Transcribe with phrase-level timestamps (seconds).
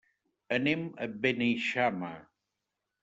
[0.55, 2.11] Anem a Beneixama.